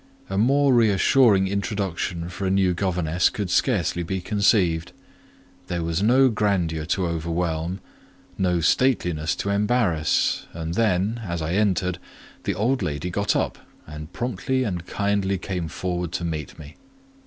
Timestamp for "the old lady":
12.45-13.11